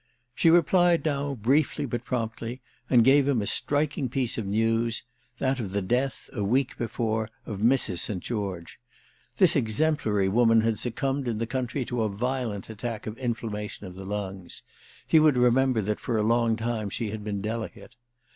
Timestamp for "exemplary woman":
9.55-10.61